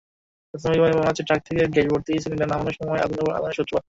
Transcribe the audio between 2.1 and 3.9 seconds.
Cylinder নামানোর সময় আগুনের সূত্রপাত।